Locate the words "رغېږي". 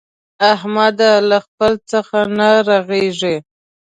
2.69-3.35